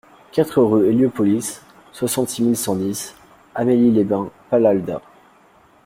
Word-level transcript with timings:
quatre 0.31 0.63
rue 0.63 0.89
Héliopolis, 0.89 1.59
soixante-six 1.91 2.41
mille 2.41 2.57
cent 2.57 2.75
dix 2.75 3.13
Amélie-les-Bains-Palalda 3.53 4.99